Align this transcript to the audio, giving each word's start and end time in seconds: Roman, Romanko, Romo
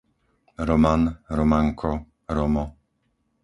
Roman, 0.69 1.01
Romanko, 1.29 1.93
Romo 2.35 2.65